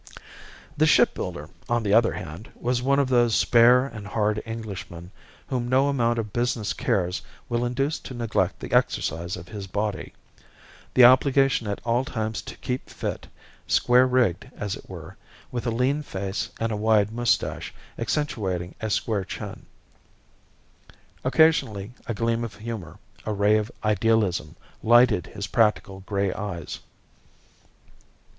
The 0.77 0.87
ship 0.87 1.13
builder, 1.13 1.47
on 1.69 1.83
the 1.83 1.93
other 1.93 2.13
hand, 2.13 2.49
was 2.59 2.81
one 2.81 2.97
of 2.97 3.07
those 3.07 3.35
spare 3.35 3.85
and 3.85 4.07
hard 4.07 4.41
Englishmen 4.47 5.11
whom 5.45 5.69
no 5.69 5.89
amount 5.89 6.17
of 6.17 6.33
business 6.33 6.73
cares 6.73 7.21
will 7.49 7.63
induce 7.63 7.99
to 7.99 8.15
neglect 8.15 8.59
the 8.61 8.71
exercise 8.71 9.37
of 9.37 9.49
his 9.49 9.67
body, 9.67 10.13
the 10.95 11.05
obligation 11.05 11.67
at 11.67 11.79
all 11.85 12.03
times 12.03 12.41
to 12.41 12.57
keep 12.57 12.89
"fit"; 12.89 13.27
square 13.67 14.07
rigged, 14.07 14.49
as 14.57 14.75
it 14.75 14.89
were, 14.89 15.17
with 15.51 15.67
a 15.67 15.69
lean 15.69 16.01
face 16.01 16.49
and 16.59 16.71
a 16.71 16.75
wide 16.75 17.11
moustache 17.11 17.71
accentuating 17.99 18.73
a 18.81 18.89
square 18.89 19.23
chin. 19.23 19.67
Occasionally 21.23 21.93
a 22.07 22.15
gleam 22.15 22.43
of 22.43 22.55
humour, 22.55 22.97
a 23.23 23.33
ray 23.33 23.55
of 23.59 23.71
idealism, 23.83 24.55
lighted 24.81 25.27
his 25.27 25.45
practical 25.45 25.99
grey 26.07 26.33
eyes. 26.33 26.79